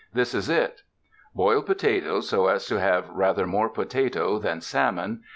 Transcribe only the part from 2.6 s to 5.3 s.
to have rather more potato than salmon.